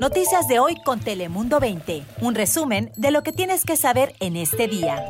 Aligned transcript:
Noticias 0.00 0.46
de 0.46 0.58
hoy 0.58 0.76
con 0.84 1.00
Telemundo 1.00 1.58
20. 1.58 2.02
Un 2.20 2.34
resumen 2.34 2.92
de 2.96 3.10
lo 3.10 3.22
que 3.22 3.32
tienes 3.32 3.64
que 3.64 3.76
saber 3.76 4.14
en 4.20 4.36
este 4.36 4.68
día. 4.68 5.02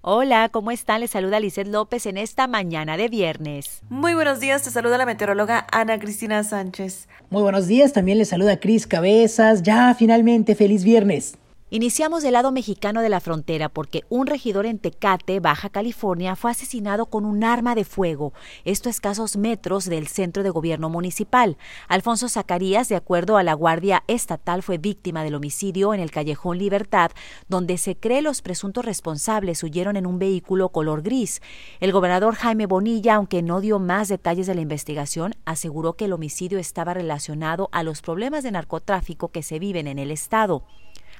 Hola, 0.00 0.48
¿cómo 0.48 0.70
están? 0.70 1.00
Les 1.00 1.10
saluda 1.10 1.40
Lizeth 1.40 1.66
López 1.66 2.06
en 2.06 2.16
esta 2.16 2.46
mañana 2.46 2.96
de 2.96 3.08
viernes. 3.08 3.82
Muy 3.88 4.14
buenos 4.14 4.38
días, 4.38 4.62
te 4.62 4.70
saluda 4.70 4.96
la 4.96 5.06
meteoróloga 5.06 5.66
Ana 5.72 5.98
Cristina 5.98 6.44
Sánchez. 6.44 7.08
Muy 7.30 7.42
buenos 7.42 7.66
días, 7.66 7.92
también 7.92 8.18
les 8.18 8.28
saluda 8.28 8.60
Cris 8.60 8.86
Cabezas. 8.86 9.62
Ya, 9.62 9.94
finalmente, 9.94 10.54
feliz 10.54 10.84
viernes. 10.84 11.36
Iniciamos 11.70 12.22
del 12.22 12.32
lado 12.32 12.50
mexicano 12.50 13.02
de 13.02 13.10
la 13.10 13.20
frontera 13.20 13.68
porque 13.68 14.04
un 14.08 14.26
regidor 14.26 14.64
en 14.64 14.78
Tecate, 14.78 15.38
Baja 15.38 15.68
California, 15.68 16.34
fue 16.34 16.50
asesinado 16.50 17.04
con 17.04 17.26
un 17.26 17.44
arma 17.44 17.74
de 17.74 17.84
fuego. 17.84 18.32
Esto 18.64 18.88
a 18.88 18.90
escasos 18.90 19.36
metros 19.36 19.84
del 19.84 20.06
centro 20.06 20.42
de 20.42 20.48
gobierno 20.48 20.88
municipal. 20.88 21.58
Alfonso 21.86 22.30
Zacarías, 22.30 22.88
de 22.88 22.96
acuerdo 22.96 23.36
a 23.36 23.42
la 23.42 23.52
Guardia 23.52 24.02
Estatal, 24.06 24.62
fue 24.62 24.78
víctima 24.78 25.22
del 25.22 25.34
homicidio 25.34 25.92
en 25.92 26.00
el 26.00 26.10
callejón 26.10 26.56
Libertad, 26.56 27.10
donde 27.48 27.76
se 27.76 27.96
cree 27.96 28.22
los 28.22 28.40
presuntos 28.40 28.86
responsables 28.86 29.62
huyeron 29.62 29.96
en 29.96 30.06
un 30.06 30.18
vehículo 30.18 30.70
color 30.70 31.02
gris. 31.02 31.42
El 31.80 31.92
gobernador 31.92 32.34
Jaime 32.34 32.64
Bonilla, 32.64 33.16
aunque 33.16 33.42
no 33.42 33.60
dio 33.60 33.78
más 33.78 34.08
detalles 34.08 34.46
de 34.46 34.54
la 34.54 34.62
investigación, 34.62 35.34
aseguró 35.44 35.96
que 35.96 36.06
el 36.06 36.14
homicidio 36.14 36.58
estaba 36.58 36.94
relacionado 36.94 37.68
a 37.72 37.82
los 37.82 38.00
problemas 38.00 38.42
de 38.42 38.52
narcotráfico 38.52 39.28
que 39.28 39.42
se 39.42 39.58
viven 39.58 39.86
en 39.86 39.98
el 39.98 40.10
estado. 40.10 40.64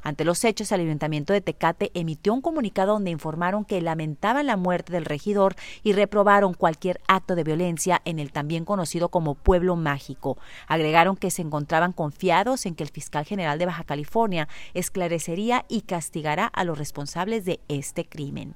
Ante 0.02 0.24
los 0.24 0.44
hechos, 0.44 0.72
el 0.72 0.80
Ayuntamiento 0.80 1.32
de 1.32 1.40
Tecate 1.40 1.90
emitió 1.94 2.32
un 2.32 2.40
comunicado 2.40 2.92
donde 2.92 3.10
informaron 3.10 3.64
que 3.64 3.80
lamentaban 3.80 4.46
la 4.46 4.56
muerte 4.56 4.92
del 4.92 5.04
regidor 5.04 5.54
y 5.82 5.92
reprobaron 5.92 6.54
cualquier 6.54 7.00
acto 7.08 7.34
de 7.34 7.44
violencia 7.44 8.00
en 8.04 8.18
el 8.18 8.32
también 8.32 8.64
conocido 8.64 9.08
como 9.08 9.34
Pueblo 9.34 9.76
Mágico. 9.76 10.38
Agregaron 10.66 11.16
que 11.16 11.30
se 11.30 11.42
encontraban 11.42 11.92
confiados 11.92 12.66
en 12.66 12.74
que 12.74 12.84
el 12.84 12.90
fiscal 12.90 13.24
general 13.24 13.58
de 13.58 13.66
Baja 13.66 13.84
California 13.84 14.48
esclarecería 14.74 15.64
y 15.68 15.82
castigará 15.82 16.46
a 16.46 16.64
los 16.64 16.78
responsables 16.78 17.44
de 17.44 17.60
este 17.68 18.04
crimen. 18.04 18.54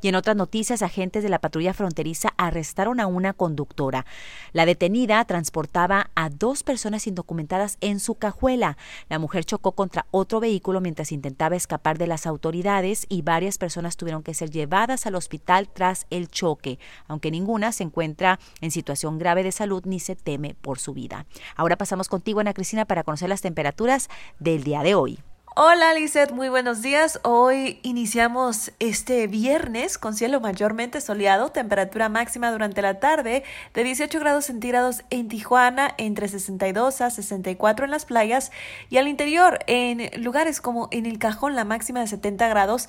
Y 0.00 0.08
en 0.08 0.14
otras 0.14 0.36
noticias, 0.36 0.82
agentes 0.82 1.22
de 1.22 1.28
la 1.28 1.38
patrulla 1.38 1.74
fronteriza 1.74 2.34
arrestaron 2.36 3.00
a 3.00 3.06
una 3.06 3.32
conductora. 3.32 4.06
La 4.52 4.66
detenida 4.66 5.24
transportaba 5.24 6.10
a 6.14 6.30
dos 6.30 6.62
personas 6.62 7.06
indocumentadas 7.06 7.78
en 7.80 8.00
su 8.00 8.14
cajuela. 8.14 8.76
La 9.08 9.18
mujer 9.18 9.44
chocó 9.44 9.72
contra 9.72 10.06
otro 10.10 10.40
vehículo 10.40 10.80
mientras 10.80 11.12
intentaba 11.12 11.56
escapar 11.56 11.98
de 11.98 12.06
las 12.06 12.26
autoridades 12.26 13.06
y 13.08 13.22
varias 13.22 13.58
personas 13.58 13.96
tuvieron 13.96 14.22
que 14.22 14.34
ser 14.34 14.50
llevadas 14.50 15.06
al 15.06 15.14
hospital 15.14 15.68
tras 15.72 16.06
el 16.10 16.28
choque, 16.28 16.78
aunque 17.06 17.30
ninguna 17.30 17.72
se 17.72 17.84
encuentra 17.84 18.38
en 18.60 18.70
situación 18.70 19.18
grave 19.18 19.42
de 19.42 19.52
salud 19.52 19.82
ni 19.84 20.00
se 20.00 20.16
teme 20.16 20.54
por 20.54 20.78
su 20.78 20.94
vida. 20.94 21.26
Ahora 21.56 21.76
pasamos 21.76 22.08
contigo, 22.08 22.40
Ana 22.40 22.54
Cristina, 22.54 22.84
para 22.84 23.04
conocer 23.04 23.28
las 23.28 23.40
temperaturas 23.40 24.08
del 24.38 24.64
día 24.64 24.82
de 24.82 24.94
hoy. 24.94 25.18
Hola 25.60 25.92
Lizeth, 25.92 26.30
muy 26.30 26.48
buenos 26.48 26.82
días. 26.82 27.18
Hoy 27.24 27.80
iniciamos 27.82 28.70
este 28.78 29.26
viernes 29.26 29.98
con 29.98 30.14
cielo 30.14 30.38
mayormente 30.38 31.00
soleado, 31.00 31.48
temperatura 31.48 32.08
máxima 32.08 32.52
durante 32.52 32.80
la 32.80 33.00
tarde 33.00 33.42
de 33.74 33.82
18 33.82 34.20
grados 34.20 34.44
centígrados 34.44 35.02
en 35.10 35.26
Tijuana, 35.26 35.96
entre 35.98 36.28
62 36.28 37.00
a 37.00 37.10
64 37.10 37.86
en 37.86 37.90
las 37.90 38.04
playas 38.04 38.52
y 38.88 38.98
al 38.98 39.08
interior 39.08 39.58
en 39.66 40.22
lugares 40.22 40.60
como 40.60 40.86
en 40.92 41.06
el 41.06 41.18
cajón 41.18 41.56
la 41.56 41.64
máxima 41.64 41.98
de 41.98 42.06
70 42.06 42.46
grados 42.46 42.88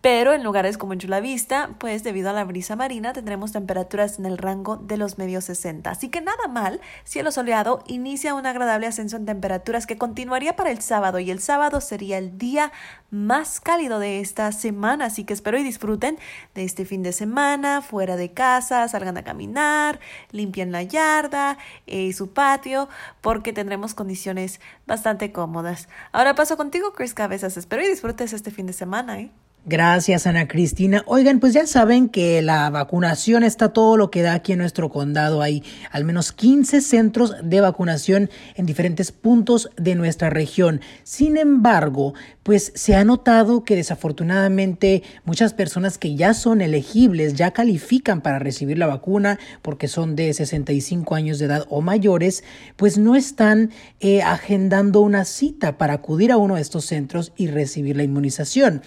pero 0.00 0.32
en 0.32 0.42
lugares 0.42 0.78
como 0.78 0.94
en 0.94 0.98
Chulavista, 0.98 1.70
pues 1.78 2.02
debido 2.02 2.30
a 2.30 2.32
la 2.32 2.44
brisa 2.44 2.74
marina 2.74 3.12
tendremos 3.12 3.52
temperaturas 3.52 4.18
en 4.18 4.24
el 4.24 4.38
rango 4.38 4.76
de 4.76 4.96
los 4.96 5.18
medios 5.18 5.44
60. 5.44 5.90
Así 5.90 6.08
que 6.08 6.22
nada 6.22 6.48
mal, 6.48 6.80
cielo 7.04 7.30
soleado 7.30 7.84
inicia 7.86 8.34
un 8.34 8.46
agradable 8.46 8.86
ascenso 8.86 9.16
en 9.16 9.26
temperaturas 9.26 9.86
que 9.86 9.98
continuaría 9.98 10.56
para 10.56 10.70
el 10.70 10.80
sábado 10.80 11.18
y 11.18 11.30
el 11.30 11.40
sábado 11.40 11.80
sería 11.82 12.16
el 12.16 12.38
día 12.38 12.72
más 13.10 13.60
cálido 13.60 13.98
de 13.98 14.20
esta 14.20 14.52
semana. 14.52 15.06
Así 15.06 15.24
que 15.24 15.34
espero 15.34 15.58
y 15.58 15.62
disfruten 15.62 16.18
de 16.54 16.64
este 16.64 16.86
fin 16.86 17.02
de 17.02 17.12
semana, 17.12 17.82
fuera 17.82 18.16
de 18.16 18.32
casa, 18.32 18.88
salgan 18.88 19.18
a 19.18 19.24
caminar, 19.24 20.00
limpien 20.32 20.72
la 20.72 20.82
yarda 20.82 21.58
y 21.86 22.08
eh, 22.08 22.12
su 22.14 22.32
patio, 22.32 22.88
porque 23.20 23.52
tendremos 23.52 23.94
condiciones 23.94 24.60
bastante 24.86 25.30
cómodas. 25.30 25.88
Ahora 26.12 26.34
paso 26.34 26.56
contigo, 26.56 26.94
Chris 26.94 27.12
Cabezas. 27.12 27.58
Espero 27.58 27.82
y 27.82 27.88
disfrutes 27.88 28.32
este 28.32 28.50
fin 28.50 28.66
de 28.66 28.72
semana. 28.72 29.20
¿eh? 29.20 29.30
Gracias, 29.66 30.26
Ana 30.26 30.48
Cristina. 30.48 31.02
Oigan, 31.04 31.38
pues 31.38 31.52
ya 31.52 31.66
saben 31.66 32.08
que 32.08 32.40
la 32.40 32.70
vacunación 32.70 33.44
está 33.44 33.74
todo 33.74 33.98
lo 33.98 34.10
que 34.10 34.22
da 34.22 34.32
aquí 34.32 34.52
en 34.52 34.58
nuestro 34.58 34.88
condado. 34.88 35.42
Hay 35.42 35.62
al 35.90 36.04
menos 36.04 36.32
15 36.32 36.80
centros 36.80 37.36
de 37.42 37.60
vacunación 37.60 38.30
en 38.54 38.64
diferentes 38.64 39.12
puntos 39.12 39.68
de 39.76 39.96
nuestra 39.96 40.30
región. 40.30 40.80
Sin 41.04 41.36
embargo, 41.36 42.14
pues 42.42 42.72
se 42.74 42.96
ha 42.96 43.04
notado 43.04 43.62
que 43.62 43.76
desafortunadamente 43.76 45.02
muchas 45.26 45.52
personas 45.52 45.98
que 45.98 46.14
ya 46.14 46.32
son 46.32 46.62
elegibles, 46.62 47.34
ya 47.34 47.50
califican 47.50 48.22
para 48.22 48.38
recibir 48.38 48.78
la 48.78 48.86
vacuna 48.86 49.38
porque 49.60 49.88
son 49.88 50.16
de 50.16 50.32
65 50.32 51.14
años 51.14 51.38
de 51.38 51.44
edad 51.44 51.66
o 51.68 51.82
mayores, 51.82 52.44
pues 52.76 52.96
no 52.96 53.14
están 53.14 53.70
eh, 54.00 54.22
agendando 54.22 55.02
una 55.02 55.26
cita 55.26 55.76
para 55.76 55.92
acudir 55.92 56.32
a 56.32 56.38
uno 56.38 56.54
de 56.54 56.62
estos 56.62 56.86
centros 56.86 57.32
y 57.36 57.48
recibir 57.48 57.98
la 57.98 58.04
inmunización. 58.04 58.80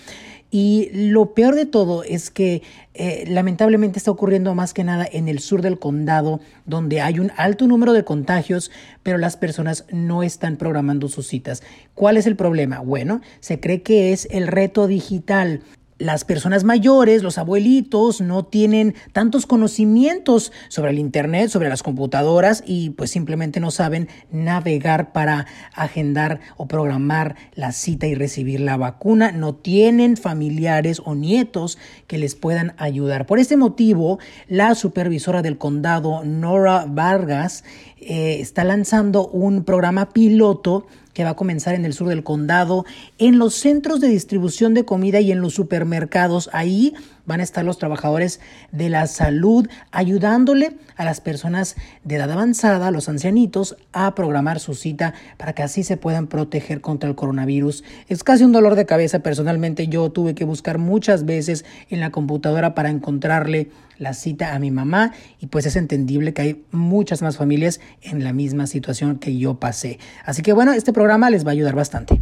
Y 0.56 0.92
lo 0.94 1.34
peor 1.34 1.56
de 1.56 1.66
todo 1.66 2.04
es 2.04 2.30
que 2.30 2.62
eh, 2.94 3.24
lamentablemente 3.28 3.98
está 3.98 4.12
ocurriendo 4.12 4.54
más 4.54 4.76
que 4.76 4.84
nada 4.84 5.04
en 5.12 5.28
el 5.28 5.40
sur 5.40 5.64
del 5.64 5.80
condado, 5.80 6.42
donde 6.68 7.02
hay 7.02 7.18
un 7.18 7.32
alto 7.38 7.66
número 7.66 7.92
de 7.92 8.04
contagios, 8.04 8.70
pero 9.02 9.18
las 9.18 9.36
personas 9.36 9.86
no 9.92 10.22
están 10.22 10.58
programando 10.58 11.10
sus 11.10 11.26
citas. 11.28 11.64
¿Cuál 11.96 12.18
es 12.18 12.28
el 12.28 12.36
problema? 12.36 12.82
Bueno, 12.82 13.22
se 13.40 13.60
cree 13.60 13.82
que 13.82 14.14
es 14.14 14.28
el 14.30 14.46
reto 14.46 14.86
digital 14.86 15.62
las 16.04 16.26
personas 16.26 16.66
mayores, 16.66 17.24
los 17.24 17.38
abuelitos, 17.38 18.20
no 18.20 18.44
tienen 18.44 18.94
tantos 19.14 19.46
conocimientos 19.46 20.52
sobre 20.68 20.92
el 20.92 21.00
Internet, 21.00 21.50
sobre 21.50 21.70
las 21.70 21.82
computadoras 21.82 22.62
y 22.68 22.90
pues 22.90 23.10
simplemente 23.10 23.62
no 23.62 23.72
saben 23.72 24.10
navegar 24.30 25.14
para 25.14 25.46
agendar 25.74 26.42
o 26.58 26.68
programar 26.68 27.38
la 27.56 27.72
cita 27.72 28.06
y 28.06 28.16
recibir 28.16 28.60
la 28.60 28.76
vacuna. 28.76 29.32
No 29.32 29.56
tienen 29.56 30.18
familiares 30.18 31.02
o 31.06 31.16
nietos 31.16 31.78
que 32.08 32.18
les 32.18 32.36
puedan 32.36 32.74
ayudar. 32.78 33.26
Por 33.26 33.40
este 33.40 33.56
motivo, 33.56 34.20
la 34.50 34.76
supervisora 34.76 35.42
del 35.42 35.58
condado, 35.58 36.26
Nora 36.26 36.84
Vargas, 36.86 37.64
eh, 38.08 38.40
está 38.40 38.64
lanzando 38.64 39.28
un 39.28 39.64
programa 39.64 40.10
piloto 40.10 40.86
que 41.14 41.24
va 41.24 41.32
a 41.32 41.36
comenzar 41.36 41.76
en 41.76 41.86
el 41.86 41.94
sur 41.94 42.10
del 42.10 42.24
condado, 42.24 42.86
en 43.18 43.38
los 43.38 43.54
centros 43.54 44.00
de 44.00 44.08
distribución 44.08 44.74
de 44.74 44.86
comida 44.86 45.20
y 45.20 45.32
en 45.32 45.42
los 45.42 45.54
supermercados. 45.54 46.50
Ahí 46.54 46.94
van 47.26 47.40
a 47.40 47.44
estar 47.44 47.64
los 47.64 47.78
trabajadores 47.78 48.40
de 48.72 48.90
la 48.90 49.08
salud 49.08 49.68
ayudándole 49.92 50.76
a 50.96 51.06
las 51.06 51.22
personas 51.22 51.76
de 52.04 52.16
edad 52.16 52.32
avanzada, 52.32 52.92
los 52.92 53.10
ancianitos, 53.10 53.78
a 53.94 54.14
programar 54.16 54.60
su 54.60 54.74
cita 54.74 55.14
para 55.38 55.54
que 55.54 55.64
así 55.64 55.84
se 55.84 55.98
puedan 55.98 56.28
proteger 56.28 56.82
contra 56.82 57.10
el 57.10 57.16
coronavirus. 57.16 57.84
Es 58.08 58.24
casi 58.24 58.44
un 58.44 58.52
dolor 58.52 58.76
de 58.76 58.86
cabeza. 58.86 59.20
Personalmente 59.20 59.88
yo 59.88 60.12
tuve 60.12 60.36
que 60.36 60.46
buscar 60.46 60.78
muchas 60.78 61.26
veces 61.26 61.66
en 61.90 62.00
la 62.00 62.12
computadora 62.12 62.76
para 62.76 62.90
encontrarle 62.90 63.70
la 63.98 64.14
cita 64.14 64.54
a 64.54 64.60
mi 64.60 64.72
mamá 64.72 65.14
y 65.40 65.48
pues 65.48 65.66
es 65.66 65.76
entendible 65.76 66.34
que 66.34 66.42
hay 66.42 66.66
muchas 66.72 67.22
más 67.22 67.38
familias 67.38 67.80
en 68.02 68.24
la 68.24 68.34
misma 68.34 68.68
situación 68.68 69.18
que 69.18 69.38
yo 69.38 69.60
pasé. 69.60 70.00
Así 70.26 70.42
que 70.42 70.54
bueno, 70.54 70.74
este 70.74 70.94
programa 70.94 71.30
les 71.30 71.46
va 71.46 71.50
a 71.50 71.54
ayudar 71.54 71.76
bastante. 71.76 72.22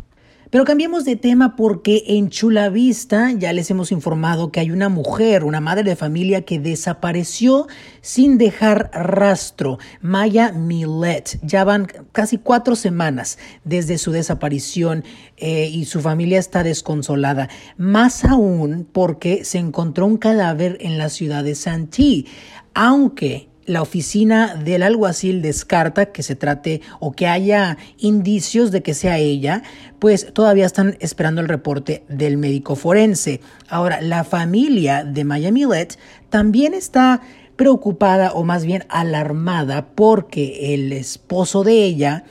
Pero 0.51 0.65
cambiemos 0.65 1.05
de 1.05 1.15
tema 1.15 1.55
porque 1.55 2.03
en 2.07 2.29
Chula 2.29 2.67
Vista 2.67 3.31
ya 3.31 3.53
les 3.53 3.71
hemos 3.71 3.93
informado 3.93 4.51
que 4.51 4.59
hay 4.59 4.69
una 4.69 4.89
mujer, 4.89 5.45
una 5.45 5.61
madre 5.61 5.83
de 5.83 5.95
familia 5.95 6.41
que 6.41 6.59
desapareció 6.59 7.67
sin 8.01 8.37
dejar 8.37 8.91
rastro. 8.93 9.79
Maya 10.01 10.51
Millet. 10.51 11.39
Ya 11.41 11.63
van 11.63 11.87
casi 12.11 12.37
cuatro 12.37 12.75
semanas 12.75 13.37
desde 13.63 13.97
su 13.97 14.11
desaparición 14.11 15.05
eh, 15.37 15.69
y 15.71 15.85
su 15.85 16.01
familia 16.01 16.39
está 16.39 16.63
desconsolada. 16.63 17.47
Más 17.77 18.25
aún 18.25 18.85
porque 18.91 19.45
se 19.45 19.57
encontró 19.57 20.05
un 20.05 20.17
cadáver 20.17 20.77
en 20.81 20.97
la 20.97 21.07
ciudad 21.07 21.45
de 21.45 21.55
Santee. 21.55 22.25
Aunque 22.73 23.50
la 23.71 23.81
oficina 23.81 24.55
del 24.55 24.83
alguacil 24.83 25.41
descarta 25.41 26.07
que 26.07 26.23
se 26.23 26.35
trate 26.35 26.81
o 26.99 27.13
que 27.13 27.27
haya 27.27 27.77
indicios 27.97 28.71
de 28.71 28.83
que 28.83 28.93
sea 28.93 29.17
ella, 29.17 29.63
pues 29.99 30.33
todavía 30.33 30.65
están 30.65 30.97
esperando 30.99 31.41
el 31.41 31.47
reporte 31.47 32.03
del 32.09 32.37
médico 32.37 32.75
forense. 32.75 33.41
Ahora, 33.69 34.01
la 34.01 34.23
familia 34.23 35.03
de 35.03 35.23
Maya 35.23 35.51
Millet 35.51 35.97
también 36.29 36.73
está 36.73 37.21
preocupada 37.55 38.31
o 38.33 38.43
más 38.43 38.65
bien 38.65 38.85
alarmada 38.89 39.87
porque 39.95 40.73
el 40.73 40.91
esposo 40.91 41.63
de 41.63 41.83
ella, 41.83 42.23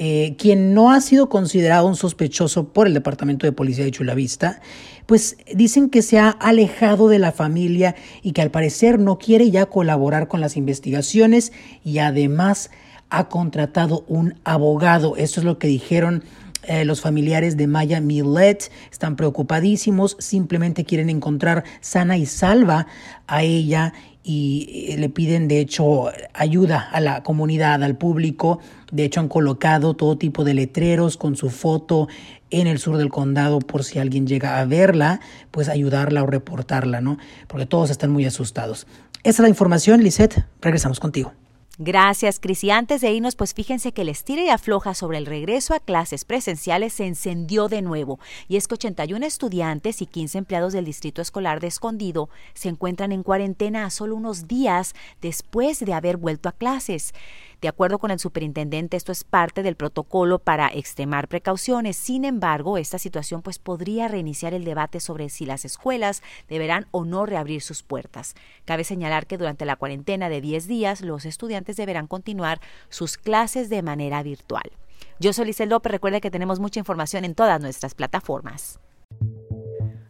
eh, 0.00 0.36
quien 0.38 0.74
no 0.74 0.92
ha 0.92 1.00
sido 1.00 1.28
considerado 1.28 1.88
un 1.88 1.96
sospechoso 1.96 2.68
por 2.68 2.86
el 2.86 2.94
Departamento 2.94 3.46
de 3.46 3.52
Policía 3.52 3.84
de 3.84 3.90
Chulavista, 3.90 4.60
pues 5.06 5.36
dicen 5.52 5.90
que 5.90 6.02
se 6.02 6.20
ha 6.20 6.30
alejado 6.30 7.08
de 7.08 7.18
la 7.18 7.32
familia 7.32 7.96
y 8.22 8.30
que 8.30 8.40
al 8.40 8.52
parecer 8.52 9.00
no 9.00 9.18
quiere 9.18 9.50
ya 9.50 9.66
colaborar 9.66 10.28
con 10.28 10.40
las 10.40 10.56
investigaciones 10.56 11.52
y 11.82 11.98
además 11.98 12.70
ha 13.10 13.28
contratado 13.28 14.04
un 14.06 14.34
abogado. 14.44 15.16
Esto 15.16 15.40
es 15.40 15.44
lo 15.44 15.58
que 15.58 15.66
dijeron 15.66 16.22
eh, 16.68 16.84
los 16.84 17.00
familiares 17.00 17.56
de 17.56 17.66
Maya 17.66 18.00
Millet 18.00 18.70
están 18.92 19.16
preocupadísimos, 19.16 20.16
simplemente 20.20 20.84
quieren 20.84 21.08
encontrar 21.08 21.64
sana 21.80 22.18
y 22.18 22.26
salva 22.26 22.86
a 23.26 23.42
ella 23.42 23.94
y 24.22 24.88
eh, 24.90 24.98
le 24.98 25.08
piden 25.08 25.48
de 25.48 25.60
hecho 25.60 26.10
ayuda 26.34 26.88
a 26.90 27.00
la 27.00 27.22
comunidad, 27.22 27.82
al 27.82 27.96
público. 27.96 28.58
De 28.92 29.04
hecho 29.04 29.20
han 29.20 29.28
colocado 29.28 29.94
todo 29.94 30.18
tipo 30.18 30.44
de 30.44 30.54
letreros 30.54 31.16
con 31.16 31.36
su 31.36 31.50
foto 31.50 32.08
en 32.50 32.66
el 32.66 32.78
sur 32.78 32.96
del 32.96 33.10
condado 33.10 33.58
por 33.60 33.84
si 33.84 33.98
alguien 33.98 34.26
llega 34.26 34.60
a 34.60 34.64
verla, 34.64 35.20
pues 35.50 35.68
ayudarla 35.68 36.22
o 36.22 36.26
reportarla, 36.26 37.00
¿no? 37.00 37.18
Porque 37.46 37.66
todos 37.66 37.90
están 37.90 38.10
muy 38.10 38.24
asustados. 38.24 38.86
Esa 39.22 39.30
es 39.30 39.40
la 39.40 39.48
información, 39.48 40.02
Lisette. 40.02 40.44
Regresamos 40.60 41.00
contigo. 41.00 41.32
Gracias, 41.80 42.40
Cris. 42.40 42.64
Y 42.64 42.72
antes 42.72 43.02
de 43.02 43.12
irnos, 43.12 43.36
pues 43.36 43.54
fíjense 43.54 43.92
que 43.92 44.02
el 44.02 44.08
estira 44.08 44.42
y 44.42 44.48
afloja 44.48 44.94
sobre 44.94 45.16
el 45.16 45.26
regreso 45.26 45.74
a 45.74 45.78
clases 45.78 46.24
presenciales 46.24 46.92
se 46.92 47.06
encendió 47.06 47.68
de 47.68 47.82
nuevo. 47.82 48.18
Y 48.48 48.56
es 48.56 48.66
que 48.66 48.74
81 48.74 49.24
estudiantes 49.24 50.02
y 50.02 50.06
15 50.06 50.38
empleados 50.38 50.72
del 50.72 50.84
Distrito 50.84 51.22
Escolar 51.22 51.60
de 51.60 51.68
Escondido 51.68 52.30
se 52.52 52.68
encuentran 52.68 53.12
en 53.12 53.22
cuarentena 53.22 53.84
a 53.84 53.90
solo 53.90 54.16
unos 54.16 54.48
días 54.48 54.96
después 55.22 55.78
de 55.78 55.94
haber 55.94 56.16
vuelto 56.16 56.48
a 56.48 56.52
clases. 56.52 57.14
De 57.60 57.68
acuerdo 57.68 57.98
con 57.98 58.10
el 58.10 58.20
superintendente, 58.20 58.96
esto 58.96 59.10
es 59.10 59.24
parte 59.24 59.62
del 59.62 59.74
protocolo 59.74 60.38
para 60.38 60.68
extremar 60.68 61.26
precauciones. 61.26 61.96
Sin 61.96 62.24
embargo, 62.24 62.78
esta 62.78 62.98
situación 62.98 63.42
pues 63.42 63.58
podría 63.58 64.06
reiniciar 64.06 64.54
el 64.54 64.64
debate 64.64 65.00
sobre 65.00 65.28
si 65.28 65.44
las 65.44 65.64
escuelas 65.64 66.22
deberán 66.48 66.86
o 66.92 67.04
no 67.04 67.26
reabrir 67.26 67.60
sus 67.60 67.82
puertas. 67.82 68.34
Cabe 68.64 68.84
señalar 68.84 69.26
que 69.26 69.38
durante 69.38 69.64
la 69.64 69.76
cuarentena 69.76 70.28
de 70.28 70.40
10 70.40 70.68
días, 70.68 71.00
los 71.00 71.24
estudiantes 71.24 71.76
deberán 71.76 72.06
continuar 72.06 72.60
sus 72.88 73.16
clases 73.16 73.68
de 73.68 73.82
manera 73.82 74.22
virtual. 74.22 74.70
Yo 75.18 75.32
soy 75.32 75.46
Lizel 75.46 75.70
López. 75.70 75.90
Recuerde 75.90 76.20
que 76.20 76.30
tenemos 76.30 76.60
mucha 76.60 76.78
información 76.78 77.24
en 77.24 77.34
todas 77.34 77.60
nuestras 77.60 77.94
plataformas. 77.94 78.78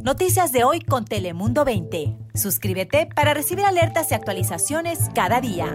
Noticias 0.03 0.53
de 0.53 0.65
hoy 0.65 0.81
con 0.81 1.05
Telemundo 1.05 1.65
20. 1.65 2.17
Suscríbete 2.35 3.09
para 3.15 3.35
recibir 3.35 3.65
alertas 3.65 4.11
y 4.11 4.15
actualizaciones 4.15 5.11
cada 5.15 5.41
día. 5.41 5.75